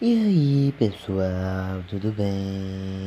E 0.00 0.12
aí, 0.14 0.72
pessoal, 0.72 1.84
tudo 1.84 2.12
bem? 2.12 2.97